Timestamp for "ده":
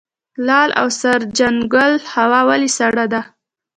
3.13-3.21